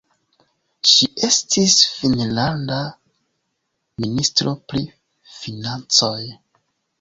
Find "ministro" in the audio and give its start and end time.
4.05-4.55